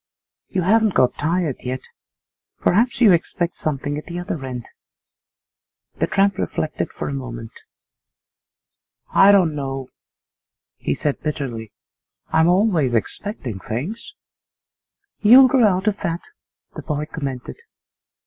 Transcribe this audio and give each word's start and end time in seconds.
You 0.49 0.63
haven't 0.63 0.95
got 0.95 1.13
tired 1.19 1.57
yet. 1.59 1.81
Perhaps 2.59 3.01
you 3.01 3.11
expect 3.11 3.53
something 3.53 3.99
at 3.99 4.05
the 4.07 4.17
other 4.17 4.43
end?' 4.43 4.65
The 5.99 6.07
tramp 6.07 6.39
reflected 6.39 6.89
for 6.89 7.07
a 7.07 7.13
moment. 7.13 7.51
'I 9.13 9.31
don't 9.31 9.55
know,' 9.55 9.89
he 10.77 10.95
said 10.95 11.21
bitterly, 11.21 11.71
'I'm 12.29 12.47
always 12.47 12.95
expecting 12.95 13.59
things.' 13.59 14.15
'You'll 15.21 15.47
grow 15.47 15.67
out 15.67 15.85
of 15.85 15.97
that,' 15.99 16.29
the 16.73 16.81
boy 16.81 17.05
commented. 17.05 17.57